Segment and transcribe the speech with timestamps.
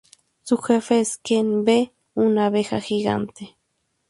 [0.41, 3.55] Su jefe es Queen Bee, una abeja gigante.